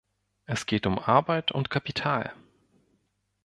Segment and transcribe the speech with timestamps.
[0.47, 2.33] Es geht um Arbeit und Kapital.